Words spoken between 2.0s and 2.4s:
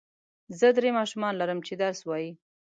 وايي.